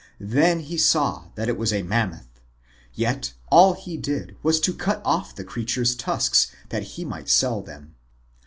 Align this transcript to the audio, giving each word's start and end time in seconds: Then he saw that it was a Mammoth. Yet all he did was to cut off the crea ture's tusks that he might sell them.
Then 0.19 0.61
he 0.61 0.79
saw 0.79 1.25
that 1.35 1.47
it 1.47 1.59
was 1.59 1.71
a 1.71 1.83
Mammoth. 1.83 2.41
Yet 2.95 3.33
all 3.51 3.73
he 3.75 3.97
did 3.97 4.35
was 4.41 4.59
to 4.61 4.73
cut 4.73 4.99
off 5.05 5.35
the 5.35 5.43
crea 5.43 5.65
ture's 5.65 5.95
tusks 5.95 6.47
that 6.69 6.97
he 6.97 7.05
might 7.05 7.29
sell 7.29 7.61
them. 7.61 7.93